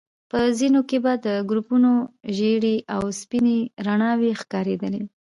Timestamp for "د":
1.25-1.27